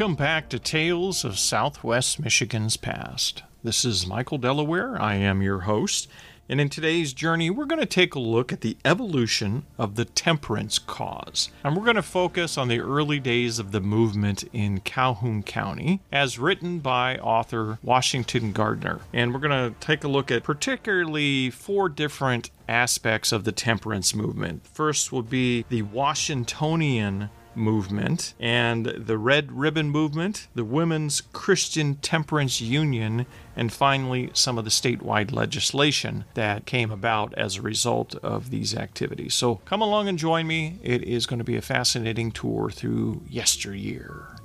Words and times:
Welcome 0.00 0.16
back 0.16 0.48
to 0.48 0.58
Tales 0.58 1.26
of 1.26 1.38
Southwest 1.38 2.20
Michigan's 2.20 2.78
Past. 2.78 3.42
This 3.62 3.84
is 3.84 4.06
Michael 4.06 4.38
Delaware. 4.38 4.98
I 4.98 5.16
am 5.16 5.42
your 5.42 5.60
host. 5.60 6.08
And 6.48 6.58
in 6.58 6.70
today's 6.70 7.12
journey, 7.12 7.50
we're 7.50 7.66
going 7.66 7.82
to 7.82 7.86
take 7.86 8.14
a 8.14 8.18
look 8.18 8.50
at 8.50 8.62
the 8.62 8.78
evolution 8.82 9.66
of 9.76 9.96
the 9.96 10.06
temperance 10.06 10.78
cause. 10.78 11.50
And 11.62 11.76
we're 11.76 11.84
going 11.84 11.96
to 11.96 12.02
focus 12.02 12.56
on 12.56 12.68
the 12.68 12.80
early 12.80 13.20
days 13.20 13.58
of 13.58 13.72
the 13.72 13.80
movement 13.82 14.42
in 14.54 14.80
Calhoun 14.80 15.42
County, 15.42 16.00
as 16.10 16.38
written 16.38 16.78
by 16.78 17.18
author 17.18 17.78
Washington 17.82 18.52
Gardner. 18.52 19.00
And 19.12 19.34
we're 19.34 19.40
going 19.40 19.70
to 19.70 19.78
take 19.80 20.02
a 20.02 20.08
look 20.08 20.30
at 20.30 20.44
particularly 20.44 21.50
four 21.50 21.90
different 21.90 22.50
aspects 22.66 23.32
of 23.32 23.44
the 23.44 23.52
temperance 23.52 24.14
movement. 24.14 24.66
First 24.66 25.12
will 25.12 25.20
be 25.20 25.66
the 25.68 25.82
Washingtonian 25.82 27.28
movement 27.54 28.34
and 28.38 28.86
the 28.86 29.18
Red 29.18 29.52
Ribbon 29.52 29.90
movement, 29.90 30.48
the 30.54 30.64
Women's 30.64 31.20
Christian 31.32 31.96
Temperance 31.96 32.60
Union, 32.60 33.26
and 33.56 33.72
finally 33.72 34.30
some 34.32 34.58
of 34.58 34.64
the 34.64 34.70
statewide 34.70 35.32
legislation 35.32 36.24
that 36.34 36.66
came 36.66 36.90
about 36.90 37.34
as 37.34 37.56
a 37.56 37.62
result 37.62 38.14
of 38.16 38.50
these 38.50 38.74
activities. 38.74 39.34
So 39.34 39.56
come 39.64 39.82
along 39.82 40.08
and 40.08 40.18
join 40.18 40.46
me. 40.46 40.78
It 40.82 41.02
is 41.02 41.26
going 41.26 41.38
to 41.38 41.44
be 41.44 41.56
a 41.56 41.62
fascinating 41.62 42.32
tour 42.32 42.70
through 42.70 43.22
yesteryear. 43.28 44.36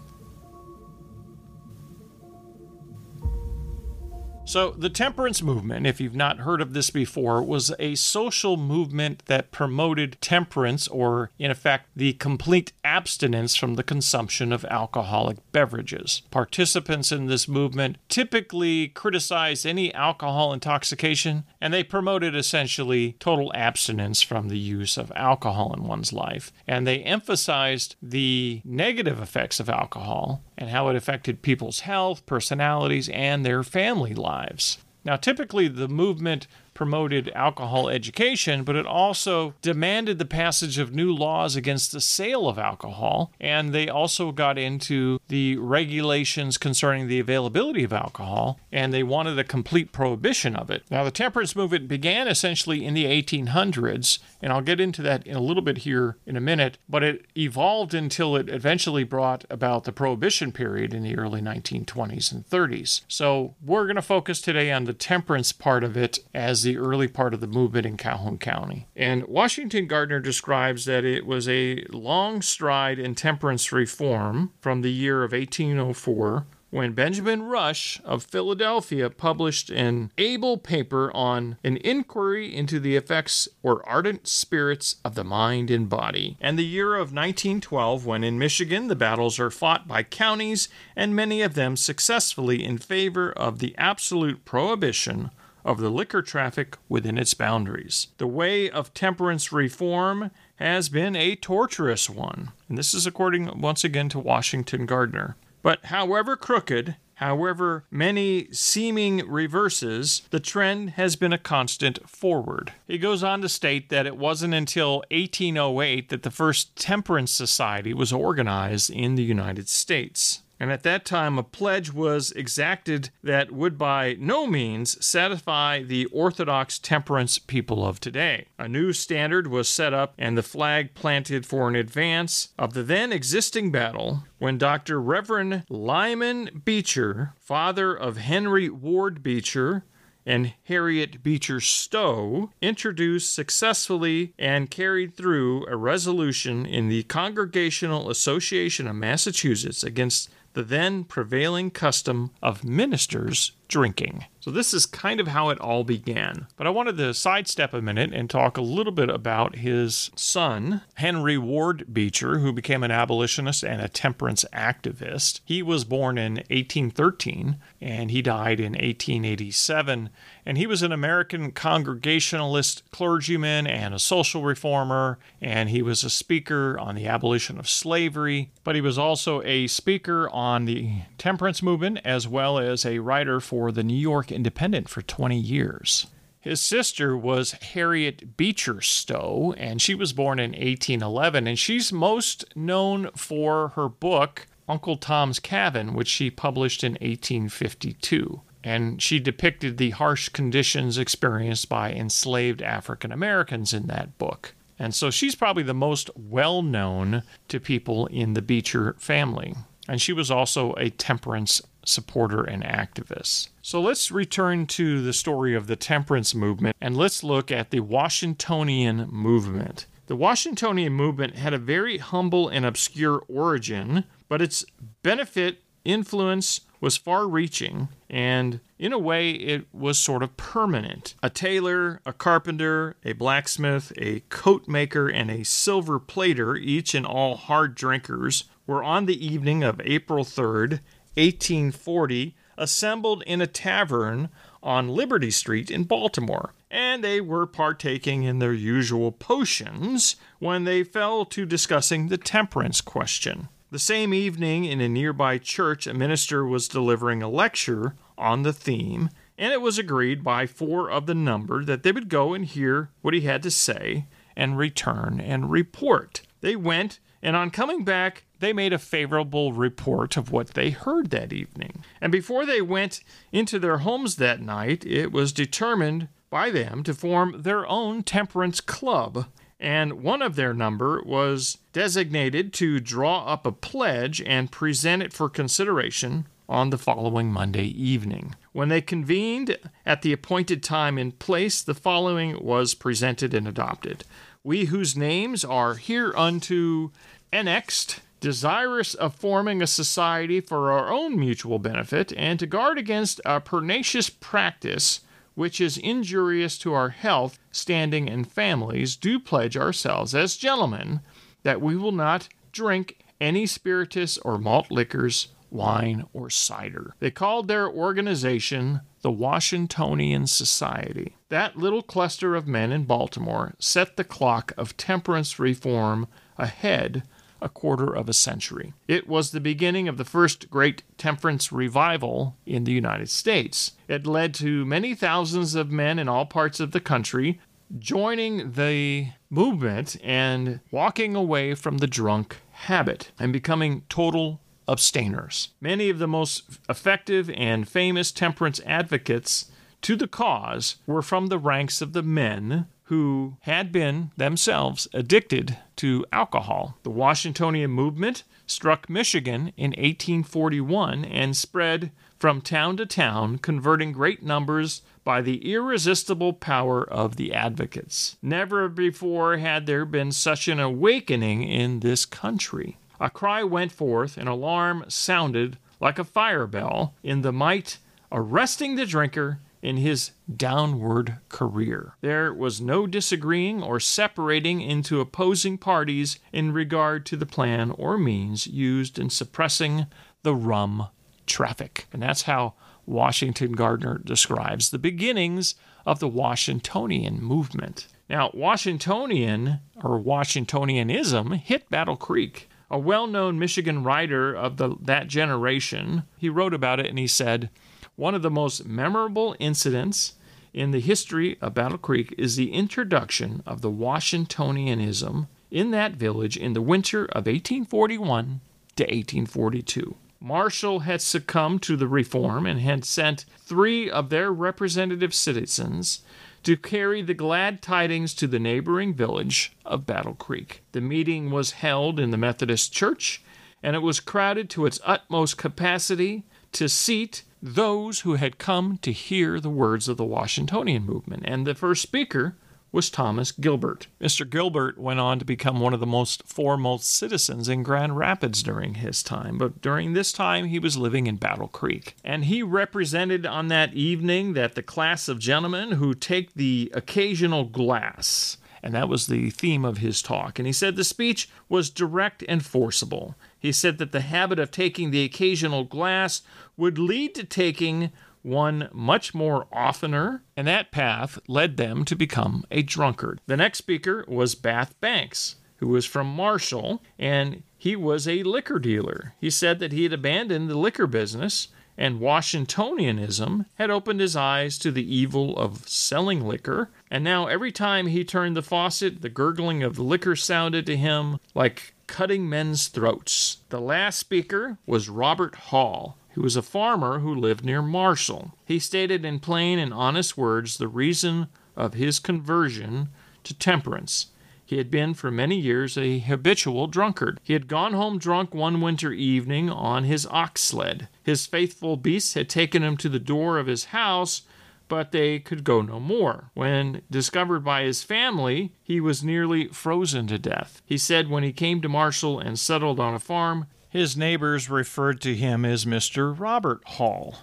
So, 4.48 4.72
the 4.72 4.92
temperance 4.92 5.42
movement, 5.42 5.88
if 5.88 6.00
you've 6.00 6.16
not 6.16 6.40
heard 6.40 6.62
of 6.62 6.74
this 6.74 6.92
before, 6.92 7.42
was 7.42 7.74
a 7.80 7.96
social 7.96 8.58
movement 8.58 9.24
that 9.26 9.52
promoted 9.52 10.18
temperance, 10.22 10.88
or 10.88 11.32
in 11.40 11.50
effect, 11.50 11.90
the 11.96 12.14
complete 12.14 12.72
abstinence 12.84 13.56
from 13.56 13.74
the 13.74 13.84
consumption 13.84 14.54
of 14.54 14.64
alcoholic 14.66 15.38
beverages. 15.52 16.22
Participants 16.30 17.12
in 17.12 17.26
this 17.26 17.48
movement 17.48 17.98
typically 18.08 18.90
criticized 18.90 19.66
any 19.66 19.92
alcohol 19.96 20.54
intoxication, 20.54 21.44
and 21.66 21.74
they 21.74 21.84
promoted 21.84 22.36
essentially 22.36 23.14
total 23.14 23.52
abstinence 23.56 24.22
from 24.22 24.50
the 24.50 24.58
use 24.60 24.98
of 24.98 25.12
alcohol 25.16 25.74
in 25.74 25.82
one's 25.82 26.14
life. 26.14 26.54
And 26.68 26.86
they 26.86 27.00
emphasized 27.00 27.96
the 28.04 28.62
negative 28.64 29.20
effects 29.20 29.60
of 29.60 29.68
alcohol 29.68 30.44
and 30.60 30.70
how 30.70 30.90
it 30.90 30.96
affected 30.96 31.42
people's 31.42 31.80
health, 31.80 32.24
personalities, 32.28 33.10
and 33.10 33.44
their 33.44 33.64
family 33.64 34.14
lives. 34.14 34.78
Now, 35.04 35.16
typically, 35.16 35.68
the 35.68 35.88
movement 35.88 36.46
promoted 36.76 37.32
alcohol 37.34 37.90
education, 37.90 38.64
but 38.64 38.76
it 38.76 38.86
also 38.86 39.56
demanded 39.64 40.20
the 40.20 40.26
passage 40.26 40.78
of 40.78 40.94
new 40.94 41.12
laws 41.12 41.56
against 41.56 41.92
the 41.92 42.02
sale 42.02 42.48
of 42.48 42.60
alcohol. 42.60 43.32
And 43.40 43.74
they 43.74 43.90
also 43.90 44.32
got 44.32 44.60
into 44.60 45.20
the 45.30 45.58
regulations 45.58 46.60
concerning 46.60 47.08
the 47.08 47.20
availability 47.20 47.84
of 47.84 47.94
alcohol, 47.94 48.60
and 48.72 48.94
they 48.94 49.02
wanted 49.02 49.40
a 49.40 49.44
complete 49.44 49.92
prohibition 49.92 50.56
of 50.56 50.70
it. 50.70 50.84
Now, 50.92 51.04
the 51.04 51.12
temperance 51.12 51.56
movement 51.56 51.88
began 51.88 52.28
essentially 52.28 52.86
in 52.86 52.94
the 52.94 53.06
1800s, 53.06 54.20
and 54.42 54.52
I'll 54.52 54.62
get 54.62 54.80
into 54.80 55.02
that 55.02 55.26
in 55.26 55.36
a 55.36 55.42
little 55.42 55.64
bit 55.64 55.80
here 55.80 56.18
in 56.26 56.36
a 56.36 56.42
minute, 56.42 56.78
but 56.90 57.04
it 57.04 57.26
evolved 57.38 57.94
until 57.94 58.36
it 58.36 58.50
eventually 58.50 59.06
brought 59.06 59.46
about 59.50 59.86
the 59.86 59.94
prohibition 59.94 60.52
period 60.52 60.94
in 60.94 61.04
the 61.04 61.18
early 61.18 61.42
1920s 61.42 62.32
and 62.32 62.48
30s. 62.50 63.02
So, 63.08 63.56
we're 63.66 63.86
going 63.86 63.96
to 63.96 64.02
focus 64.02 64.42
today 64.42 64.72
on 64.72 64.84
the 64.84 64.94
temperance 64.94 65.54
part 65.54 65.84
of 65.84 65.96
it 65.96 66.20
as 66.34 66.65
the 66.66 66.78
early 66.78 67.08
part 67.08 67.34
of 67.34 67.40
the 67.40 67.48
movement 67.48 67.86
in 67.86 67.96
Calhoun 67.96 68.38
County. 68.38 68.88
And 68.96 69.26
Washington 69.28 69.88
Gardner 69.88 70.20
describes 70.20 70.84
that 70.86 71.06
it 71.06 71.26
was 71.26 71.48
a 71.48 71.86
long 71.90 72.42
stride 72.42 73.00
in 73.00 73.16
temperance 73.16 73.72
reform 73.72 74.52
from 74.60 74.82
the 74.82 74.92
year 74.92 75.24
of 75.24 75.32
1804 75.32 76.46
when 76.76 76.92
Benjamin 76.92 77.44
Rush 77.44 78.02
of 78.04 78.24
Philadelphia 78.24 79.10
published 79.10 79.70
an 79.70 80.12
able 80.18 80.58
paper 80.58 81.10
on 81.16 81.58
an 81.64 81.78
inquiry 81.78 82.54
into 82.54 82.82
the 82.82 82.98
effects 82.98 83.48
or 83.64 83.88
ardent 83.88 84.28
spirits 84.28 84.98
of 85.06 85.16
the 85.16 85.24
mind 85.24 85.72
and 85.72 85.88
body, 85.88 86.36
and 86.42 86.60
the 86.60 86.66
year 86.66 86.96
of 86.96 87.14
1912 87.14 88.06
when 88.06 88.26
in 88.26 88.38
Michigan 88.38 88.90
the 88.90 88.96
battles 88.96 89.40
are 89.40 89.50
fought 89.50 89.88
by 89.88 90.04
counties 90.04 90.68
and 90.98 91.16
many 91.16 91.42
of 91.42 91.54
them 91.54 91.78
successfully 91.78 92.62
in 92.62 92.78
favor 92.78 93.32
of 93.32 93.60
the 93.60 93.74
absolute 93.78 94.44
prohibition 94.44 95.32
of 95.66 95.80
the 95.80 95.90
liquor 95.90 96.22
traffic 96.22 96.78
within 96.88 97.18
its 97.18 97.34
boundaries. 97.34 98.08
The 98.20 98.28
way 98.28 98.70
of 98.70 98.94
temperance 98.94 99.52
reform 99.52 100.32
has 100.58 100.88
been 100.88 101.16
a 101.16 101.36
torturous 101.36 102.10
one, 102.10 102.52
and 102.70 102.78
this 102.78 102.94
is 102.94 103.06
according 103.06 103.60
once 103.60 103.84
again 103.84 104.08
to 104.10 104.20
Washington 104.20 104.86
Gardner. 104.86 105.36
But 105.64 105.86
however 105.86 106.38
crooked, 106.38 106.96
however 107.16 107.86
many 107.90 108.48
seeming 108.52 109.28
reverses, 109.28 110.22
the 110.30 110.40
trend 110.40 110.92
has 110.92 111.16
been 111.16 111.34
a 111.34 111.40
constant 111.40 112.08
forward. 112.08 112.74
He 112.88 113.00
goes 113.00 113.24
on 113.24 113.42
to 113.42 113.50
state 113.50 113.90
that 113.90 114.06
it 114.06 114.18
wasn't 114.18 114.54
until 114.54 115.04
1808 115.10 116.10
that 116.10 116.22
the 116.22 116.32
first 116.32 116.76
temperance 116.76 117.32
society 117.32 117.94
was 117.94 118.14
organized 118.14 118.92
in 118.92 119.16
the 119.16 119.24
United 119.24 119.68
States. 119.68 120.44
And 120.60 120.72
at 120.72 120.84
that 120.84 121.06
time, 121.06 121.38
a 121.38 121.44
pledge 121.44 121.92
was 121.92 122.32
exacted 122.32 123.10
that 123.24 123.52
would 123.52 123.78
by 123.78 124.16
no 124.20 124.48
means 124.48 125.04
satisfy 125.06 125.84
the 125.84 126.06
orthodox 126.08 126.80
temperance 126.80 127.40
people 127.40 127.86
of 127.86 128.00
today. 128.00 128.48
A 128.58 128.68
new 128.68 128.94
standard 128.94 129.48
was 129.48 129.68
set 129.68 129.94
up 129.94 130.14
and 130.18 130.38
the 130.38 130.44
flag 130.44 130.94
planted 130.94 131.46
for 131.46 131.68
an 131.68 131.76
advance 131.76 132.50
of 132.58 132.74
the 132.74 132.84
then 132.84 133.12
existing 133.12 133.72
battle 133.72 134.24
when 134.38 134.58
Dr. 134.58 135.02
Reverend 135.02 135.64
Lyman 135.70 136.62
Beecher, 136.64 137.34
father 137.40 137.94
of 137.94 138.18
Henry 138.18 138.70
Ward 138.70 139.22
Beecher, 139.22 139.84
and 140.26 140.54
Harriet 140.64 141.22
Beecher 141.22 141.60
Stowe 141.60 142.52
introduced 142.62 143.34
successfully 143.34 144.34
and 144.40 144.72
carried 144.72 145.16
through 145.16 145.66
a 145.68 145.76
resolution 145.76 146.66
in 146.66 146.88
the 146.88 147.04
Congregational 147.04 148.10
Association 148.10 148.88
of 148.88 148.96
Massachusetts 148.96 149.84
against 149.84 150.30
the 150.56 150.64
then 150.64 151.04
prevailing 151.04 151.70
custom 151.70 152.32
of 152.42 152.64
ministers 152.64 153.52
drinking. 153.68 154.26
So, 154.40 154.52
this 154.52 154.76
is 154.76 154.86
kind 154.86 155.20
of 155.20 155.30
how 155.30 155.50
it 155.50 155.60
all 155.60 155.84
began. 155.84 156.46
But 156.56 156.68
I 156.68 156.70
wanted 156.70 156.98
to 156.98 157.16
sidestep 157.16 157.74
a 157.74 157.82
minute 157.82 158.14
and 158.14 158.30
talk 158.30 158.58
a 158.58 158.62
little 158.62 158.92
bit 158.92 159.10
about 159.10 159.56
his 159.56 160.12
son, 160.16 160.82
Henry 160.94 161.36
Ward 161.36 161.92
Beecher, 161.92 162.38
who 162.38 162.54
became 162.54 162.84
an 162.84 162.92
abolitionist 162.92 163.64
and 163.64 163.82
a 163.82 163.90
temperance 163.90 164.46
activist. 164.54 165.40
He 165.46 165.64
was 165.64 165.84
born 165.84 166.20
in 166.20 166.36
1813 166.36 167.58
and 167.82 168.12
he 168.12 168.22
died 168.22 168.60
in 168.60 168.74
1887. 168.74 170.12
And 170.46 170.58
he 170.60 170.68
was 170.68 170.84
an 170.84 170.92
American 170.92 171.52
Congregationalist 171.52 172.84
clergyman 172.92 173.66
and 173.66 173.96
a 173.96 174.00
social 174.00 174.44
reformer, 174.44 175.18
and 175.42 175.70
he 175.70 175.82
was 175.82 176.04
a 176.04 176.10
speaker 176.10 176.78
on 176.78 176.94
the 176.94 177.08
abolition 177.08 177.58
of 177.58 177.68
slavery, 177.68 178.52
but 178.64 178.76
he 178.76 178.82
was 178.82 179.00
also 179.00 179.42
a 179.42 179.66
speaker 179.66 180.30
on 180.30 180.66
the 180.66 181.02
temperance 181.18 181.64
movement 181.64 182.00
as 182.06 182.28
well 182.28 182.60
as 182.60 182.86
a 182.86 183.00
writer 183.00 183.40
for 183.40 183.55
for 183.56 183.72
the 183.72 183.86
New 183.86 183.96
York 183.96 184.34
Independent 184.34 184.90
for 184.90 185.02
20 185.02 185.40
years. 185.40 186.08
His 186.42 186.60
sister 186.60 187.16
was 187.16 187.54
Harriet 187.54 188.36
Beecher 188.36 188.82
Stowe, 188.82 189.56
and 189.58 189.82
she 189.82 189.96
was 189.96 190.12
born 190.12 190.40
in 190.40 190.52
1811, 190.52 191.48
and 191.48 191.58
she's 191.58 191.94
most 191.94 192.44
known 192.54 193.10
for 193.16 193.70
her 193.70 193.88
book, 193.88 194.46
Uncle 194.68 194.98
Tom's 194.98 195.40
Cabin, 195.40 195.94
which 195.94 196.10
she 196.10 196.30
published 196.30 196.84
in 196.84 196.96
1852. 196.96 198.42
And 198.62 199.02
she 199.02 199.22
depicted 199.22 199.78
the 199.78 199.92
harsh 199.92 200.28
conditions 200.28 200.98
experienced 200.98 201.70
by 201.70 201.94
enslaved 201.94 202.62
African 202.62 203.14
Americans 203.14 203.74
in 203.74 203.88
that 203.88 204.18
book. 204.18 204.54
And 204.78 204.94
so 204.94 205.10
she's 205.10 205.36
probably 205.36 205.64
the 205.64 205.74
most 205.74 206.10
well 206.14 206.62
known 206.62 207.24
to 207.48 207.62
people 207.62 208.08
in 208.08 208.34
the 208.34 208.42
Beecher 208.42 208.98
family. 209.00 209.56
And 209.88 210.02
she 210.02 210.12
was 210.12 210.30
also 210.30 210.74
a 210.74 210.90
temperance 210.90 211.62
supporter 211.86 212.44
and 212.44 212.64
activist. 212.64 213.50
So 213.62 213.82
let's 213.82 214.12
return 214.12 214.68
to 214.68 215.02
the 215.02 215.14
story 215.14 215.56
of 215.56 215.68
the 215.68 215.76
temperance 215.76 216.36
movement 216.36 216.76
and 216.82 216.98
let's 216.98 217.24
look 217.24 217.52
at 217.52 217.72
the 217.72 217.80
Washingtonian 217.80 219.08
movement. 219.10 219.86
The 220.08 220.16
Washingtonian 220.16 220.94
movement 220.94 221.36
had 221.36 221.54
a 221.54 221.58
very 221.58 221.98
humble 221.98 222.48
and 222.48 222.66
obscure 222.66 223.24
origin, 223.28 224.04
but 224.30 224.42
its 224.42 224.64
benefit 225.02 225.64
influence 225.84 226.62
was 226.82 226.98
far 226.98 227.28
reaching, 227.28 227.88
and 228.10 228.60
in 228.78 228.94
a 228.94 229.00
way, 229.00 229.32
it 229.32 229.66
was 229.74 229.98
sort 229.98 230.22
of 230.22 230.38
permanent. 230.38 231.16
A 231.24 231.30
tailor, 231.30 232.02
a 232.06 232.14
carpenter, 232.14 232.96
a 233.04 233.14
blacksmith, 233.14 233.92
a 233.98 234.20
coat 234.30 234.68
maker, 234.68 235.08
and 235.08 235.32
a 235.32 235.46
silver 235.46 235.98
plater, 235.98 236.56
each 236.56 236.94
and 236.94 237.06
all 237.06 237.38
hard 237.38 237.74
drinkers, 237.74 238.44
were 238.68 238.84
on 238.84 239.06
the 239.06 239.26
evening 239.26 239.64
of 239.64 239.82
April 239.84 240.24
3rd 240.24 240.80
1840 241.16 242.36
assembled 242.58 243.24
in 243.24 243.42
a 243.42 243.48
tavern 243.48 244.30
on 244.64 244.88
Liberty 244.88 245.32
Street 245.32 245.70
in 245.70 245.84
Baltimore, 245.84 246.54
and 246.72 247.04
they 247.04 247.22
were 247.22 247.46
partaking 247.46 248.24
in 248.24 248.40
their 248.40 248.54
usual 248.54 249.12
potions 249.12 250.16
when 250.40 250.64
they 250.64 250.84
fell 250.84 251.26
to 251.26 251.46
discussing 251.46 252.08
the 252.08 252.18
temperance 252.18 252.82
question. 252.82 253.48
The 253.72 253.80
same 253.80 254.14
evening, 254.14 254.66
in 254.66 254.80
a 254.82 254.90
nearby 254.90 255.38
church, 255.38 255.86
a 255.86 255.94
minister 255.94 256.46
was 256.46 256.68
delivering 256.68 257.22
a 257.22 257.30
lecture 257.30 257.96
on 258.18 258.44
the 258.44 258.54
theme, 258.54 259.10
and 259.38 259.52
it 259.52 259.62
was 259.62 259.78
agreed 259.78 260.24
by 260.24 260.48
four 260.48 260.90
of 260.90 261.06
the 261.06 261.16
number 261.16 261.64
that 261.66 261.84
they 261.84 261.92
would 261.92 262.10
go 262.10 262.34
and 262.34 262.46
hear 262.46 262.90
what 263.02 263.14
he 263.14 263.22
had 263.22 263.44
to 263.44 263.52
say 263.52 264.08
and 264.36 264.58
return 264.58 265.20
and 265.20 265.52
report. 265.52 266.22
They 266.42 266.56
went, 266.56 267.00
and 267.22 267.36
on 267.36 267.52
coming 267.52 267.84
back, 267.84 268.24
they 268.46 268.54
made 268.54 268.74
a 268.74 268.78
favorable 268.78 269.54
report 269.54 270.18
of 270.18 270.32
what 270.32 270.50
they 270.50 270.70
heard 270.70 271.10
that 271.10 271.34
evening. 271.34 271.84
And 272.00 272.12
before 272.12 272.46
they 272.46 272.62
went 272.62 273.00
into 273.32 273.58
their 273.58 273.80
homes 273.80 274.18
that 274.18 274.40
night, 274.40 274.86
it 274.86 275.12
was 275.12 275.34
determined 275.34 276.10
by 276.30 276.52
them 276.52 276.84
to 276.84 276.94
form 276.94 277.42
their 277.42 277.66
own 277.66 278.04
temperance 278.04 278.62
club. 278.62 279.26
And 279.60 280.04
one 280.04 280.22
of 280.22 280.36
their 280.36 280.54
number 280.54 281.02
was 281.04 281.58
designated 281.74 282.54
to 282.54 282.80
draw 282.80 283.26
up 283.26 283.48
a 283.48 283.52
pledge 283.52 284.22
and 284.22 284.52
present 284.52 285.02
it 285.02 285.12
for 285.12 285.28
consideration 285.28 286.28
on 286.48 286.70
the 286.70 286.78
following 286.78 287.32
Monday 287.32 287.66
evening. 287.66 288.36
When 288.52 288.70
they 288.70 288.82
convened 288.82 289.58
at 289.88 290.04
the 290.04 290.14
appointed 290.14 290.62
time 290.62 291.00
and 291.00 291.18
place, 291.18 291.64
the 291.64 291.74
following 291.74 292.38
was 292.44 292.76
presented 292.76 293.34
and 293.34 293.48
adopted. 293.48 294.04
We 294.44 294.66
whose 294.66 294.96
names 294.96 295.44
are 295.44 295.74
hereunto 295.74 296.92
annexed, 297.34 298.02
desirous 298.20 298.94
of 298.94 299.16
forming 299.16 299.62
a 299.62 299.68
society 299.68 300.40
for 300.40 300.72
our 300.72 300.92
own 300.92 301.20
mutual 301.20 301.60
benefit, 301.60 302.14
and 302.16 302.40
to 302.40 302.48
guard 302.48 302.78
against 302.78 303.22
a 303.26 303.40
pernicious 303.40 304.10
practice 304.10 305.02
which 305.36 305.60
is 305.60 305.78
injurious 305.78 306.58
to 306.58 306.74
our 306.74 306.90
health, 306.90 307.38
standing, 307.52 308.10
and 308.10 308.32
families, 308.32 308.96
do 308.96 309.20
pledge 309.20 309.58
ourselves 309.58 310.16
as 310.16 310.38
gentlemen 310.38 311.02
that 311.44 311.62
we 311.62 311.76
will 311.76 311.92
not 311.92 312.30
drink 312.52 312.98
any 313.22 313.46
spirituous 313.46 314.18
or 314.20 314.38
malt 314.38 314.72
liquors, 314.72 315.28
wine, 315.52 316.06
or 316.14 316.30
cider. 316.30 316.96
They 317.00 317.12
called 317.12 317.48
their 317.48 317.70
organization 317.70 318.82
the 319.02 319.12
Washingtonian 319.12 320.26
Society. 320.26 321.16
That 321.30 321.58
little 321.58 321.84
cluster 321.84 322.36
of 322.36 322.48
men 322.48 322.72
in 322.72 322.86
Baltimore 322.86 323.54
set 323.60 323.98
the 323.98 324.04
clock 324.04 324.52
of 324.58 324.78
temperance 324.78 325.38
reform 325.38 326.08
ahead 326.38 327.04
a 327.46 327.50
quarter 327.50 327.96
of 327.96 328.10
a 328.10 328.14
century. 328.14 328.74
It 328.88 329.08
was 329.08 329.32
the 329.32 329.40
beginning 329.40 329.88
of 329.88 329.98
the 329.98 330.04
first 330.04 330.50
great 330.50 330.82
temperance 330.98 331.52
revival 331.52 332.36
in 332.46 332.64
the 332.64 332.74
United 332.74 333.10
States. 333.10 333.74
It 333.88 334.08
led 334.08 334.34
to 334.36 334.66
many 334.66 334.96
thousands 334.96 335.54
of 335.54 335.72
men 335.72 336.00
in 336.00 336.10
all 336.10 336.26
parts 336.26 336.60
of 336.60 336.72
the 336.72 336.82
country 336.82 337.40
joining 337.78 338.54
the 338.54 339.10
movement 339.30 339.96
and 340.04 340.60
walking 340.72 341.16
away 341.16 341.54
from 341.56 341.78
the 341.78 341.88
drunk 341.88 342.38
habit 342.52 343.12
and 343.20 343.32
becoming 343.32 343.84
total 343.90 344.42
abstainers. 344.68 345.50
Many 345.62 345.90
of 345.90 346.00
the 346.00 346.08
most 346.08 346.60
effective 346.68 347.30
and 347.30 347.68
famous 347.68 348.12
temperance 348.12 348.60
advocates 348.66 349.52
to 349.82 349.96
the 349.96 350.08
cause 350.08 350.78
were 350.88 351.04
from 351.04 351.28
the 351.28 351.38
ranks 351.38 351.82
of 351.82 351.94
the 351.94 352.02
men 352.02 352.68
who 352.86 353.38
had 353.42 353.72
been 353.72 354.12
themselves 354.16 354.88
addicted 354.94 355.58
to 355.76 356.06
alcohol. 356.12 356.78
The 356.84 356.92
Washingtonian 356.92 357.72
movement 357.72 358.24
struck 358.48 358.90
Michigan 358.90 359.52
in 359.58 359.72
1841 359.72 361.04
and 361.06 361.36
spread 361.36 361.92
from 362.20 362.42
town 362.42 362.78
to 362.78 362.86
town, 362.86 363.40
converting 363.40 363.92
great 363.92 364.24
numbers 364.24 364.82
by 365.04 365.22
the 365.22 365.52
irresistible 365.52 366.34
power 366.34 366.84
of 366.84 367.16
the 367.16 367.34
advocates. 367.34 368.18
Never 368.22 368.70
before 368.70 369.38
had 369.38 369.66
there 369.66 369.86
been 369.86 370.12
such 370.12 370.48
an 370.48 370.60
awakening 370.60 371.44
in 371.44 371.80
this 371.80 372.06
country. 372.06 372.78
A 373.00 373.10
cry 373.10 373.44
went 373.44 373.72
forth, 373.72 374.18
an 374.18 374.28
alarm 374.28 374.86
sounded 374.88 375.58
like 375.80 376.00
a 376.00 376.04
fire 376.04 376.48
bell 376.48 376.94
in 377.04 377.22
the 377.22 377.34
might, 377.34 377.78
arresting 378.12 378.76
the 378.76 378.86
drinker 378.86 379.40
in 379.66 379.78
his 379.78 380.12
downward 380.34 381.18
career. 381.28 381.96
There 382.02 382.32
was 382.32 382.62
no 382.62 382.86
disagreeing 382.86 383.64
or 383.64 383.80
separating 383.80 384.62
into 384.62 385.02
opposing 385.02 385.58
parties 385.58 386.20
in 386.32 386.54
regard 386.54 387.04
to 387.08 387.18
the 387.18 387.26
plan 387.26 387.72
or 387.72 387.98
means 387.98 388.46
used 388.46 389.00
in 389.00 389.10
suppressing 389.10 389.88
the 390.22 390.36
rum 390.36 390.90
traffic. 391.26 391.88
And 391.92 392.04
that's 392.04 392.24
how 392.24 392.54
Washington 392.86 393.54
Gardner 393.54 393.98
describes 393.98 394.70
the 394.70 394.78
beginnings 394.78 395.56
of 395.84 396.00
the 396.00 396.08
Washingtonian 396.08 397.20
movement. 397.24 397.88
Now, 398.08 398.30
Washingtonian 398.36 399.62
or 399.84 400.00
Washingtonianism 400.00 401.32
hit 401.34 401.72
Battle 401.72 401.98
Creek. 401.98 402.50
A 402.70 402.78
well 402.78 403.08
known 403.08 403.40
Michigan 403.40 403.84
writer 403.84 404.32
of 404.32 404.58
the, 404.58 404.76
that 404.82 405.08
generation, 405.08 406.04
he 406.18 406.30
wrote 406.30 406.54
about 406.54 406.80
it 406.80 406.88
and 406.88 407.00
he 407.00 407.08
said, 407.08 407.50
one 407.96 408.16
of 408.16 408.22
the 408.22 408.32
most 408.32 408.66
memorable 408.66 409.36
incidents 409.40 410.14
in 410.54 410.72
the 410.72 410.80
history 410.80 411.38
of 411.42 411.54
Battle 411.54 411.78
Creek 411.78 412.14
is 412.18 412.36
the 412.36 412.54
introduction 412.54 413.44
of 413.46 413.62
the 413.62 413.72
Washingtonianism 413.72 415.28
in 415.52 415.72
that 415.72 415.94
village 415.94 416.38
in 416.38 416.54
the 416.54 416.62
winter 416.62 417.06
of 417.06 417.26
1841 417.26 418.42
to 418.76 418.84
1842. 418.84 419.96
Marshall 420.20 420.80
had 420.80 421.02
succumbed 421.02 421.62
to 421.62 421.76
the 421.76 421.88
reform 421.88 422.46
and 422.46 422.60
had 422.60 422.84
sent 422.84 423.26
three 423.38 423.90
of 423.90 424.10
their 424.10 424.32
representative 424.32 425.14
citizens 425.14 426.02
to 426.44 426.58
carry 426.58 427.02
the 427.02 427.14
glad 427.14 427.62
tidings 427.62 428.14
to 428.14 428.28
the 428.28 428.40
neighboring 428.40 428.94
village 428.94 429.54
of 429.66 429.86
Battle 429.86 430.16
Creek. 430.16 430.64
The 430.72 430.82
meeting 430.82 431.32
was 431.32 431.52
held 431.52 432.00
in 432.00 432.12
the 432.12 432.18
Methodist 432.18 432.72
Church, 432.72 433.22
and 433.62 433.76
it 433.76 433.82
was 433.82 434.00
crowded 434.00 434.50
to 434.52 434.66
its 434.66 434.80
utmost 434.86 435.38
capacity 435.38 436.24
to 436.56 436.70
seat 436.70 437.24
those 437.42 438.00
who 438.02 438.16
had 438.16 438.38
come 438.38 438.78
to 438.82 438.92
hear 438.92 439.40
the 439.40 439.50
words 439.50 439.88
of 439.88 439.98
the 439.98 440.06
Washingtonian 440.06 440.84
movement. 440.84 441.24
And 441.26 441.46
the 441.46 441.54
first 441.54 441.82
speaker 441.82 442.38
was 442.72 442.90
Thomas 442.90 443.32
Gilbert. 443.32 443.88
Mr. 444.02 444.30
Gilbert 444.30 444.78
went 444.78 445.00
on 445.00 445.20
to 445.20 445.26
become 445.26 445.60
one 445.60 445.74
of 445.74 445.80
the 445.80 445.86
most 445.86 446.24
foremost 446.24 446.94
citizens 446.94 447.48
in 447.48 447.62
Grand 447.62 447.98
Rapids 447.98 448.42
during 448.42 448.76
his 448.76 449.04
time, 449.04 449.38
but 449.38 449.62
during 449.62 449.94
this 449.94 450.12
time 450.12 450.46
he 450.46 450.60
was 450.60 450.78
living 450.78 451.08
in 451.08 451.18
Battle 451.18 451.48
Creek. 451.48 451.96
And 452.04 452.26
he 452.26 452.42
represented 452.42 453.26
on 453.26 453.48
that 453.50 453.74
evening 453.74 454.34
that 454.34 454.56
the 454.56 454.64
class 454.64 455.08
of 455.08 455.20
gentlemen 455.20 455.74
who 455.74 455.94
take 455.94 456.34
the 456.34 456.72
occasional 456.74 457.46
glass 457.46 458.38
and 458.66 458.74
that 458.74 458.90
was 458.90 459.06
the 459.06 459.30
theme 459.30 459.64
of 459.64 459.78
his 459.78 460.02
talk. 460.02 460.40
And 460.40 460.48
he 460.48 460.52
said 460.52 460.76
the 460.76 460.84
speech 460.84 461.30
was 461.48 461.70
direct 461.70 462.24
and 462.28 462.44
forcible. 462.44 463.16
He 463.46 463.52
said 463.52 463.78
that 463.78 463.92
the 463.92 464.02
habit 464.02 464.40
of 464.40 464.50
taking 464.50 464.90
the 464.90 465.04
occasional 465.04 465.66
glass 465.66 466.24
would 466.58 466.80
lead 466.80 467.14
to 467.14 467.24
taking 467.24 467.92
one 468.24 468.70
much 468.74 469.14
more 469.14 469.46
oftener, 469.54 470.24
and 470.36 470.48
that 470.48 470.72
path 470.72 471.20
led 471.28 471.56
them 471.56 471.86
to 471.86 471.96
become 471.96 472.44
a 472.50 472.64
drunkard. 472.64 473.22
The 473.28 473.38
next 473.38 473.60
speaker 473.60 474.04
was 474.08 474.34
Bath 474.34 474.74
Banks, 474.82 475.36
who 475.58 475.68
was 475.68 475.86
from 475.86 476.08
Marshall, 476.08 476.82
and 476.98 477.44
he 477.56 477.76
was 477.76 478.08
a 478.08 478.24
liquor 478.24 478.58
dealer. 478.58 479.14
He 479.22 479.30
said 479.30 479.60
that 479.60 479.72
he 479.72 479.84
had 479.84 479.94
abandoned 479.94 480.50
the 480.50 480.58
liquor 480.58 480.88
business 480.88 481.50
and 481.78 482.00
Washingtonianism 482.00 483.46
had 483.56 483.70
opened 483.70 484.00
his 484.00 484.16
eyes 484.16 484.58
to 484.60 484.72
the 484.72 484.96
evil 484.96 485.38
of 485.38 485.68
selling 485.68 486.26
liquor, 486.26 486.72
and 486.92 487.04
now 487.04 487.28
every 487.28 487.52
time 487.52 487.88
he 487.88 488.04
turned 488.04 488.38
the 488.38 488.42
faucet, 488.42 489.02
the 489.02 489.10
gurgling 489.10 489.64
of 489.64 489.76
the 489.76 489.84
liquor 489.84 490.16
sounded 490.16 490.66
to 490.66 490.78
him 490.78 491.20
like 491.34 491.74
cutting 491.88 492.30
men's 492.30 492.68
throats. 492.68 493.38
The 493.50 493.62
last 493.62 494.00
speaker 494.00 494.58
was 494.66 494.90
Robert 494.90 495.36
Hall, 495.36 495.98
who 496.14 496.22
was 496.22 496.36
a 496.36 496.42
farmer 496.42 497.00
who 497.00 497.14
lived 497.14 497.44
near 497.44 497.62
Marshall. 497.62 498.34
He 498.46 498.60
stated 498.60 499.04
in 499.04 499.20
plain 499.20 499.60
and 499.60 499.74
honest 499.74 500.18
words 500.18 500.58
the 500.58 500.68
reason 500.68 501.28
of 501.56 501.74
his 501.74 502.00
conversion 502.00 502.90
to 503.24 503.34
temperance. 503.34 504.08
He 504.46 504.58
had 504.58 504.70
been 504.70 504.94
for 504.94 505.10
many 505.10 505.40
years 505.40 505.76
a 505.76 505.98
habitual 505.98 506.68
drunkard. 506.68 507.20
He 507.24 507.34
had 507.34 507.48
gone 507.48 507.74
home 507.74 507.98
drunk 507.98 508.34
one 508.36 508.62
winter 508.62 508.92
evening 508.94 509.50
on 509.50 509.86
his 509.86 510.06
ox 510.12 510.42
sled. 510.42 510.88
His 511.04 511.26
faithful 511.26 511.78
beasts 511.78 512.14
had 512.14 512.30
taken 512.30 512.62
him 512.62 512.78
to 512.78 512.90
the 512.90 513.00
door 513.00 513.40
of 513.40 513.48
his 513.48 513.66
house, 513.66 514.22
but 514.68 514.92
they 514.92 515.20
could 515.20 515.44
go 515.44 515.62
no 515.62 515.80
more. 515.80 516.32
When 516.34 516.82
discovered 516.90 517.44
by 517.44 517.64
his 517.64 517.84
family, 517.84 518.54
he 518.64 518.80
was 518.80 519.04
nearly 519.04 519.48
frozen 519.50 520.08
to 520.08 520.20
death. 520.20 520.62
He 520.66 520.78
said 520.78 521.10
when 521.10 521.24
he 521.24 521.32
came 521.32 521.62
to 521.62 521.70
Marshall 521.70 522.20
and 522.20 522.40
settled 522.40 522.80
on 522.80 522.94
a 522.94 523.00
farm, 523.00 523.48
his 523.70 523.98
neighbors 523.98 524.50
referred 524.50 525.02
to 525.02 525.16
him 525.16 525.44
as 525.44 525.66
Mr. 525.66 526.18
Robert 526.18 526.62
Hall. 526.66 527.18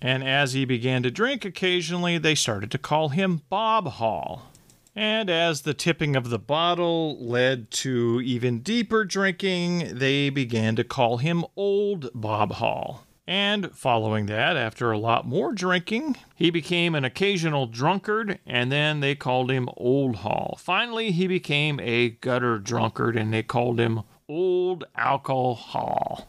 And 0.00 0.22
as 0.22 0.52
he 0.52 0.64
began 0.64 1.02
to 1.02 1.10
drink 1.10 1.44
occasionally, 1.44 2.18
they 2.18 2.34
started 2.34 2.70
to 2.70 2.78
call 2.78 3.08
him 3.08 3.42
Bob 3.48 3.88
Hall. 3.88 4.50
And 4.94 5.28
as 5.28 5.62
the 5.62 5.74
tipping 5.74 6.16
of 6.16 6.30
the 6.30 6.38
bottle 6.38 7.18
led 7.18 7.70
to 7.72 8.20
even 8.24 8.60
deeper 8.60 9.04
drinking, 9.04 9.98
they 9.98 10.30
began 10.30 10.74
to 10.76 10.84
call 10.84 11.18
him 11.18 11.44
Old 11.54 12.08
Bob 12.14 12.52
Hall. 12.52 13.05
And 13.28 13.72
following 13.74 14.26
that, 14.26 14.56
after 14.56 14.92
a 14.92 14.98
lot 14.98 15.26
more 15.26 15.52
drinking, 15.52 16.16
he 16.36 16.50
became 16.50 16.94
an 16.94 17.04
occasional 17.04 17.66
drunkard, 17.66 18.38
and 18.46 18.70
then 18.70 19.00
they 19.00 19.16
called 19.16 19.50
him 19.50 19.68
Old 19.76 20.16
Hall. 20.16 20.56
Finally, 20.60 21.10
he 21.10 21.26
became 21.26 21.80
a 21.80 22.10
gutter 22.10 22.58
drunkard, 22.58 23.16
and 23.16 23.32
they 23.32 23.42
called 23.42 23.80
him 23.80 24.02
old 24.28 24.84
alcohol. 24.94 26.28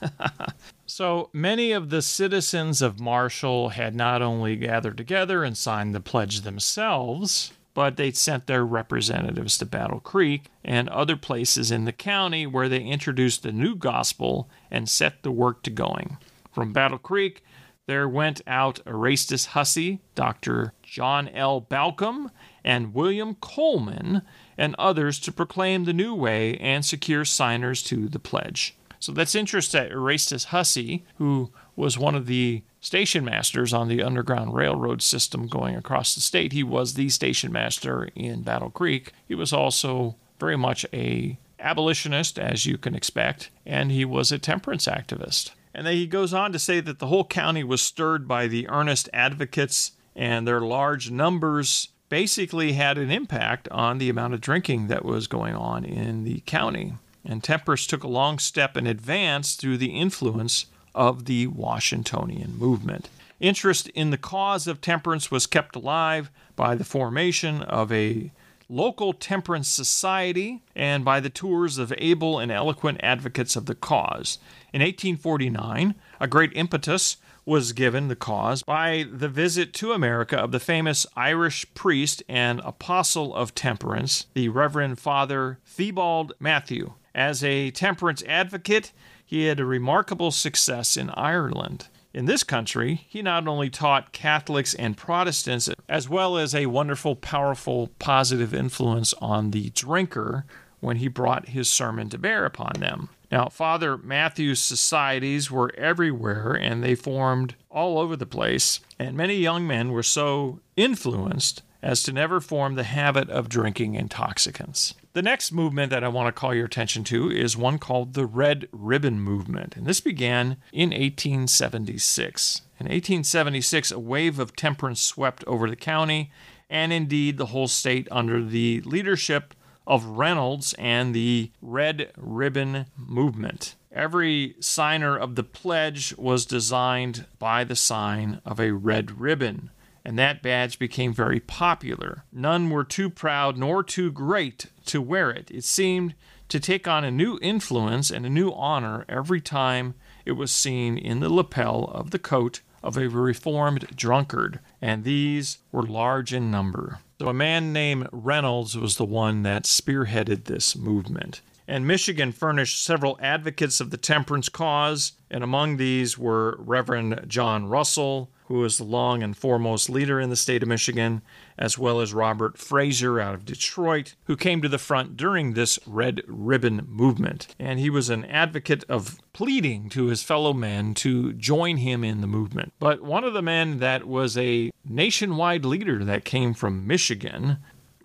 so 0.86 1.28
many 1.34 1.72
of 1.72 1.90
the 1.90 2.00
citizens 2.00 2.80
of 2.80 3.00
Marshall 3.00 3.70
had 3.70 3.94
not 3.94 4.22
only 4.22 4.56
gathered 4.56 4.96
together 4.96 5.44
and 5.44 5.56
signed 5.56 5.94
the 5.94 6.00
pledge 6.00 6.42
themselves, 6.42 7.52
but 7.74 7.96
they 7.96 8.10
sent 8.10 8.46
their 8.46 8.64
representatives 8.64 9.58
to 9.58 9.66
Battle 9.66 10.00
Creek 10.00 10.46
and 10.64 10.88
other 10.88 11.16
places 11.16 11.70
in 11.70 11.84
the 11.84 11.92
county 11.92 12.46
where 12.46 12.68
they 12.68 12.82
introduced 12.82 13.42
the 13.42 13.52
new 13.52 13.76
gospel 13.76 14.48
and 14.70 14.88
set 14.88 15.22
the 15.22 15.30
work 15.30 15.62
to 15.62 15.70
going. 15.70 16.16
From 16.52 16.72
Battle 16.72 16.98
Creek, 16.98 17.42
there 17.86 18.08
went 18.08 18.42
out 18.46 18.80
Erastus 18.86 19.46
Hussey, 19.46 20.00
Dr. 20.14 20.74
John 20.82 21.28
L. 21.28 21.60
Balcom, 21.60 22.30
and 22.62 22.92
William 22.92 23.34
Coleman, 23.36 24.22
and 24.58 24.74
others 24.78 25.18
to 25.20 25.32
proclaim 25.32 25.84
the 25.84 25.94
new 25.94 26.14
way 26.14 26.56
and 26.58 26.84
secure 26.84 27.24
signers 27.24 27.82
to 27.84 28.08
the 28.08 28.18
pledge. 28.18 28.76
So 29.00 29.12
that's 29.12 29.34
interesting 29.34 29.90
Erastus 29.90 30.44
Hussey, 30.46 31.04
who 31.16 31.50
was 31.76 31.96
one 31.96 32.14
of 32.14 32.26
the 32.26 32.62
station 32.80 33.24
masters 33.24 33.72
on 33.72 33.88
the 33.88 34.02
Underground 34.02 34.54
Railroad 34.54 35.00
system 35.02 35.46
going 35.46 35.74
across 35.74 36.14
the 36.14 36.20
state, 36.20 36.52
he 36.52 36.62
was 36.62 36.94
the 36.94 37.08
station 37.08 37.52
master 37.52 38.08
in 38.14 38.42
Battle 38.42 38.70
Creek. 38.70 39.12
He 39.26 39.34
was 39.34 39.52
also 39.52 40.16
very 40.38 40.56
much 40.56 40.84
a 40.92 41.38
abolitionist, 41.60 42.38
as 42.38 42.66
you 42.66 42.78
can 42.78 42.94
expect, 42.94 43.50
and 43.66 43.90
he 43.90 44.04
was 44.04 44.30
a 44.30 44.38
temperance 44.38 44.86
activist. 44.86 45.52
And 45.78 45.86
then 45.86 45.94
he 45.94 46.08
goes 46.08 46.34
on 46.34 46.50
to 46.50 46.58
say 46.58 46.80
that 46.80 46.98
the 46.98 47.06
whole 47.06 47.24
county 47.24 47.62
was 47.62 47.80
stirred 47.80 48.26
by 48.26 48.48
the 48.48 48.68
earnest 48.68 49.08
advocates 49.12 49.92
and 50.16 50.44
their 50.44 50.60
large 50.60 51.12
numbers 51.12 51.90
basically 52.08 52.72
had 52.72 52.98
an 52.98 53.12
impact 53.12 53.68
on 53.68 53.98
the 53.98 54.10
amount 54.10 54.34
of 54.34 54.40
drinking 54.40 54.88
that 54.88 55.04
was 55.04 55.28
going 55.28 55.54
on 55.54 55.84
in 55.84 56.24
the 56.24 56.42
county. 56.46 56.94
And 57.24 57.44
temperance 57.44 57.86
took 57.86 58.02
a 58.02 58.08
long 58.08 58.40
step 58.40 58.76
in 58.76 58.88
advance 58.88 59.54
through 59.54 59.76
the 59.76 59.96
influence 59.96 60.66
of 60.96 61.26
the 61.26 61.46
Washingtonian 61.46 62.58
movement. 62.58 63.08
Interest 63.38 63.88
in 63.90 64.10
the 64.10 64.18
cause 64.18 64.66
of 64.66 64.80
temperance 64.80 65.30
was 65.30 65.46
kept 65.46 65.76
alive 65.76 66.28
by 66.56 66.74
the 66.74 66.82
formation 66.82 67.62
of 67.62 67.92
a 67.92 68.32
local 68.68 69.12
temperance 69.12 69.68
society 69.68 70.62
and 70.76 71.04
by 71.04 71.20
the 71.20 71.30
tours 71.30 71.78
of 71.78 71.92
able 71.96 72.38
and 72.38 72.52
eloquent 72.52 73.00
advocates 73.02 73.56
of 73.56 73.66
the 73.66 73.74
cause. 73.74 74.38
In 74.72 74.82
1849, 74.82 75.94
a 76.20 76.26
great 76.26 76.52
impetus 76.54 77.16
was 77.46 77.72
given 77.72 78.08
the 78.08 78.16
cause 78.16 78.62
by 78.62 79.06
the 79.10 79.28
visit 79.28 79.72
to 79.72 79.92
America 79.92 80.36
of 80.36 80.52
the 80.52 80.60
famous 80.60 81.06
Irish 81.16 81.64
priest 81.72 82.22
and 82.28 82.60
apostle 82.60 83.34
of 83.34 83.54
temperance, 83.54 84.26
the 84.34 84.50
Reverend 84.50 84.98
Father 84.98 85.58
Theobald 85.64 86.34
Mathew. 86.38 86.92
As 87.14 87.42
a 87.42 87.70
temperance 87.70 88.22
advocate, 88.24 88.92
he 89.24 89.44
had 89.44 89.60
a 89.60 89.64
remarkable 89.64 90.30
success 90.30 90.94
in 90.94 91.08
Ireland. 91.10 91.88
In 92.18 92.24
this 92.24 92.42
country, 92.42 93.06
he 93.06 93.22
not 93.22 93.46
only 93.46 93.70
taught 93.70 94.10
Catholics 94.10 94.74
and 94.74 94.96
Protestants, 94.96 95.70
as 95.88 96.08
well 96.08 96.36
as 96.36 96.52
a 96.52 96.66
wonderful, 96.66 97.14
powerful, 97.14 97.90
positive 98.00 98.52
influence 98.52 99.14
on 99.20 99.52
the 99.52 99.70
drinker 99.70 100.44
when 100.80 100.96
he 100.96 101.06
brought 101.06 101.50
his 101.50 101.70
sermon 101.70 102.08
to 102.08 102.18
bear 102.18 102.44
upon 102.44 102.72
them. 102.80 103.10
Now, 103.30 103.46
Father 103.50 103.96
Mathew's 103.96 104.60
societies 104.60 105.48
were 105.48 105.72
everywhere 105.78 106.54
and 106.54 106.82
they 106.82 106.96
formed 106.96 107.54
all 107.70 108.00
over 108.00 108.16
the 108.16 108.26
place, 108.26 108.80
and 108.98 109.16
many 109.16 109.36
young 109.36 109.64
men 109.64 109.92
were 109.92 110.02
so 110.02 110.58
influenced 110.76 111.62
as 111.82 112.02
to 112.02 112.12
never 112.12 112.40
form 112.40 112.74
the 112.74 112.84
habit 112.84 113.30
of 113.30 113.48
drinking 113.48 113.94
intoxicants. 113.94 114.94
The 115.12 115.22
next 115.22 115.52
movement 115.52 115.90
that 115.90 116.04
I 116.04 116.08
want 116.08 116.28
to 116.28 116.38
call 116.38 116.54
your 116.54 116.66
attention 116.66 117.04
to 117.04 117.30
is 117.30 117.56
one 117.56 117.78
called 117.78 118.14
the 118.14 118.26
Red 118.26 118.68
Ribbon 118.72 119.20
Movement, 119.20 119.76
and 119.76 119.86
this 119.86 120.00
began 120.00 120.56
in 120.72 120.90
1876. 120.90 122.62
In 122.80 122.84
1876, 122.84 123.90
a 123.90 123.98
wave 123.98 124.38
of 124.38 124.54
temperance 124.54 125.00
swept 125.00 125.44
over 125.44 125.68
the 125.68 125.76
county 125.76 126.30
and 126.70 126.92
indeed 126.92 127.36
the 127.36 127.46
whole 127.46 127.68
state 127.68 128.06
under 128.10 128.44
the 128.44 128.80
leadership 128.82 129.54
of 129.86 130.04
Reynolds 130.04 130.74
and 130.78 131.14
the 131.14 131.50
Red 131.62 132.12
Ribbon 132.16 132.86
Movement. 132.96 133.74
Every 133.90 134.54
signer 134.60 135.16
of 135.16 135.34
the 135.34 135.42
pledge 135.42 136.14
was 136.16 136.44
designed 136.44 137.26
by 137.38 137.64
the 137.64 137.74
sign 137.74 138.40
of 138.44 138.60
a 138.60 138.72
red 138.72 139.18
ribbon 139.18 139.70
and 140.08 140.18
that 140.18 140.40
badge 140.40 140.78
became 140.78 141.12
very 141.12 141.38
popular. 141.38 142.24
None 142.32 142.70
were 142.70 142.82
too 142.82 143.10
proud 143.10 143.58
nor 143.58 143.82
too 143.82 144.10
great 144.10 144.64
to 144.86 145.02
wear 145.02 145.28
it. 145.28 145.50
It 145.50 145.64
seemed 145.64 146.14
to 146.48 146.58
take 146.58 146.88
on 146.88 147.04
a 147.04 147.10
new 147.10 147.38
influence 147.42 148.10
and 148.10 148.24
a 148.24 148.30
new 148.30 148.50
honor 148.52 149.04
every 149.06 149.42
time 149.42 149.92
it 150.24 150.32
was 150.32 150.50
seen 150.50 150.96
in 150.96 151.20
the 151.20 151.28
lapel 151.28 151.90
of 151.92 152.10
the 152.10 152.18
coat 152.18 152.62
of 152.82 152.96
a 152.96 153.10
reformed 153.10 153.86
drunkard, 153.94 154.60
and 154.80 155.04
these 155.04 155.58
were 155.72 155.82
large 155.82 156.32
in 156.32 156.50
number. 156.50 157.00
So 157.18 157.28
a 157.28 157.34
man 157.34 157.74
named 157.74 158.08
Reynolds 158.10 158.78
was 158.78 158.96
the 158.96 159.04
one 159.04 159.42
that 159.42 159.64
spearheaded 159.64 160.44
this 160.44 160.74
movement. 160.74 161.42
And 161.68 161.86
Michigan 161.86 162.32
furnished 162.32 162.82
several 162.82 163.18
advocates 163.20 163.78
of 163.78 163.90
the 163.90 163.98
temperance 163.98 164.48
cause, 164.48 165.12
and 165.30 165.44
among 165.44 165.76
these 165.76 166.16
were 166.16 166.56
Reverend 166.58 167.26
John 167.28 167.68
Russell, 167.68 168.30
who 168.46 168.64
is 168.64 168.78
the 168.78 168.84
long 168.84 169.22
and 169.22 169.36
foremost 169.36 169.90
leader 169.90 170.18
in 170.18 170.30
the 170.30 170.36
state 170.36 170.62
of 170.62 170.68
Michigan, 170.70 171.20
as 171.58 171.76
well 171.76 172.00
as 172.00 172.14
Robert 172.14 172.56
Fraser 172.56 173.20
out 173.20 173.34
of 173.34 173.44
Detroit, 173.44 174.14
who 174.24 174.34
came 174.34 174.62
to 174.62 174.68
the 174.70 174.78
front 174.78 175.18
during 175.18 175.52
this 175.52 175.78
Red 175.86 176.22
Ribbon 176.26 176.86
movement. 176.88 177.54
And 177.58 177.78
he 177.78 177.90
was 177.90 178.08
an 178.08 178.24
advocate 178.24 178.84
of 178.88 179.20
pleading 179.34 179.90
to 179.90 180.06
his 180.06 180.22
fellow 180.22 180.54
men 180.54 180.94
to 180.94 181.34
join 181.34 181.76
him 181.76 182.02
in 182.02 182.22
the 182.22 182.26
movement. 182.26 182.72
But 182.78 183.02
one 183.02 183.24
of 183.24 183.34
the 183.34 183.42
men 183.42 183.78
that 183.80 184.08
was 184.08 184.38
a 184.38 184.70
nationwide 184.88 185.66
leader 185.66 186.02
that 186.02 186.24
came 186.24 186.54
from 186.54 186.86
Michigan 186.86 187.58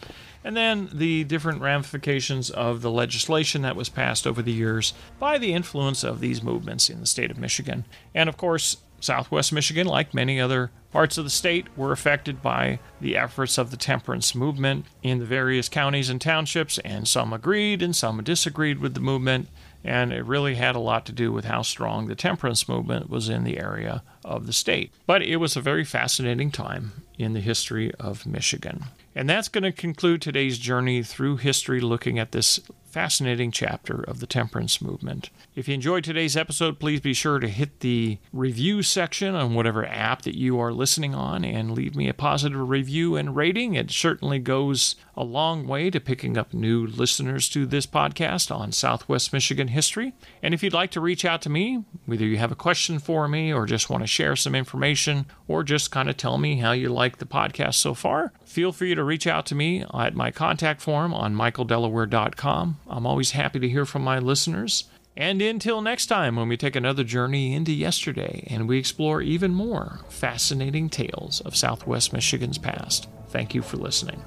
And 0.45 0.57
then 0.57 0.89
the 0.93 1.25
different 1.25 1.61
ramifications 1.61 2.51
of 2.51 2.83
the 2.83 2.91
legislation 2.91 3.63
that 3.63 3.77
was 3.77 3.89
passed 3.89 4.27
over 4.27 4.43
the 4.43 4.53
years 4.53 4.93
by 5.19 5.39
the 5.39 5.53
influence 5.53 6.03
of 6.03 6.21
these 6.21 6.43
movements 6.43 6.91
in 6.91 7.01
the 7.01 7.07
state 7.07 7.31
of 7.31 7.39
Michigan. 7.39 7.85
And 8.15 8.29
of 8.29 8.37
course, 8.37 8.77
Southwest 9.03 9.53
Michigan, 9.53 9.87
like 9.87 10.15
many 10.15 10.41
other 10.41 10.71
parts 10.93 11.19
of 11.19 11.25
the 11.25 11.31
state, 11.31 11.67
were 11.77 11.93
affected 11.93 12.43
by 12.43 12.79
the 13.01 13.17
efforts 13.17 13.59
of 13.59 13.71
the 13.71 13.77
temperance 13.77 14.35
movement 14.35 14.87
in 15.03 15.19
the 15.19 15.25
various 15.25 15.69
counties 15.69 16.09
and 16.09 16.21
townships, 16.21 16.79
and 16.79 17.09
some 17.09 17.33
agreed 17.33 17.83
and 17.83 17.97
some 17.97 18.23
disagreed 18.23 18.79
with 18.79 18.95
the 18.95 19.01
movement. 19.01 19.49
And 19.85 20.13
it 20.13 20.25
really 20.25 20.55
had 20.55 20.77
a 20.77 20.81
lot 20.81 21.05
to 21.07 21.13
do 21.13 21.33
with 21.33 21.47
how 21.47 21.63
strong 21.63 22.07
the 22.07 22.15
temperance 22.15 22.69
movement 22.69 23.11
was 23.11 23.29
in 23.29 23.43
the 23.43 23.59
area 23.59 24.05
of 24.25 24.47
the 24.47 24.53
state. 24.53 24.93
But 25.07 25.23
it 25.23 25.37
was 25.37 25.57
a 25.57 25.61
very 25.61 25.85
fascinating 25.85 26.53
time 26.53 26.93
in 27.19 27.33
the 27.33 27.41
history 27.41 27.93
of 27.97 28.25
Michigan. 28.25 28.85
And 29.15 29.29
that's 29.29 29.49
going 29.49 29.65
to 29.65 29.73
conclude 29.73 30.23
today's 30.23 30.59
journey 30.59 31.03
through 31.03 31.39
history 31.39 31.81
looking 31.81 32.19
at 32.19 32.33
this 32.33 32.61
fascinating 32.93 33.51
chapter 33.51 34.03
of 34.03 34.21
the 34.21 34.27
temperance 34.27 34.83
movement. 34.83 35.31
If 35.55 35.67
you 35.67 35.73
enjoyed 35.73 36.05
today's 36.05 36.37
episode, 36.37 36.79
please 36.79 37.01
be 37.01 37.15
sure 37.15 37.39
to 37.39 37.49
hit 37.49 37.81
the 37.81 38.19
review 38.35 38.83
section 38.83 39.35
on 39.35 39.55
whatever 39.55 39.87
app 39.87 40.23
that 40.23 40.37
you 40.37 40.61
are 40.61 40.73
listening 40.73 41.15
on 41.15 41.43
and 41.43 41.71
leave 41.71 41.97
me 41.97 42.09
a 42.11 42.15
positive 42.15 42.69
review 42.69 43.17
and 43.17 43.35
rating. 43.35 43.75
It 43.75 43.91
certainly 43.91 44.39
goes 44.39 44.97
a 45.17 45.25
long 45.25 45.67
way 45.67 45.89
to 45.89 46.01
picking 46.01 46.37
up 46.37 46.53
new 46.53 46.87
listeners 46.87 47.49
to 47.51 47.65
this 47.65 47.87
podcast 47.87 48.55
on 48.55 48.73
Southwest 48.73 49.33
Michigan 49.33 49.69
history. 49.69 50.13
And 50.43 50.53
if 50.53 50.63
you'd 50.63 50.73
like 50.73 50.91
to 50.93 51.01
reach 51.01 51.25
out 51.25 51.41
to 51.43 51.51
me, 51.51 51.85
whether 52.05 52.27
you 52.27 52.37
have 52.37 52.53
a 52.53 52.57
question 52.57 52.99
for 52.99 53.27
me 53.27 53.53
or 53.53 53.65
just 53.65 53.89
want 53.89 54.03
to 54.03 54.07
share 54.07 54.37
some 54.37 54.55
information 54.55 55.27
or 55.49 55.63
just 55.63 55.91
kind 55.91 56.11
of 56.11 56.19
tell 56.19 56.37
me 56.37 56.57
how 56.57 56.73
you 56.73 56.91
like 56.91 57.19
the 57.19 57.27
podcast 57.27 57.75
so 57.75 57.95
far, 57.95 58.33
feel 58.45 58.73
free 58.73 58.95
to 58.95 59.03
reach 59.03 59.27
out 59.27 59.47
to 59.47 59.55
me 59.55 59.85
at 59.95 60.15
my 60.15 60.31
contact 60.31 60.83
form 60.83 61.15
on 61.15 61.35
michaeldelaware.com. 61.35 62.79
I'm 62.93 63.07
always 63.07 63.31
happy 63.31 63.59
to 63.61 63.69
hear 63.69 63.87
from 63.87 64.03
my 64.03 64.19
listeners. 64.19 64.85
And 65.17 65.43
until 65.43 65.83
next 65.83 66.07
time, 66.07 66.37
when 66.37 66.49
we 66.49 66.57
take 66.57 66.77
another 66.77 67.05
journey 67.05 67.55
into 67.55 67.73
yesterday 67.73 68.47
and 68.49 68.69
we 68.69 68.79
explore 68.79 69.21
even 69.21 69.53
more 69.53 70.01
fascinating 70.09 70.89
tales 70.89 71.41
of 71.41 71.57
Southwest 71.57 72.13
Michigan's 72.13 72.59
past. 72.59 73.09
Thank 73.29 73.55
you 73.55 73.63
for 73.63 73.77
listening. 73.77 74.23